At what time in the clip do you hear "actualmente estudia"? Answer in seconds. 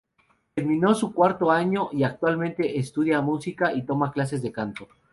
2.01-3.21